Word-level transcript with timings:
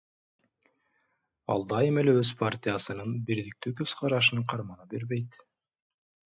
Ал 1.55 1.65
дайым 1.73 1.99
эле 2.03 2.15
өз 2.23 2.33
партиясынын 2.41 3.13
бирдиктүү 3.29 3.77
көз 3.83 3.95
карашын 4.03 4.45
кармана 4.55 4.93
бербейт. 4.97 5.41